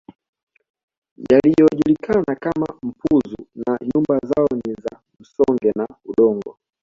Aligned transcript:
Yaliyojulikana 1.31 2.35
kama 2.35 2.67
mpuzu 2.83 3.37
na 3.67 3.79
nyumba 3.95 4.19
zao 4.23 4.47
ni 4.65 4.73
za 4.73 4.99
Msonge 5.19 5.71
na 5.75 5.87
udongo 6.05 6.57